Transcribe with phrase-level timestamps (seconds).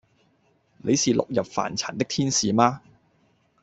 [0.79, 2.81] 你是落入凡塵的天使嗎？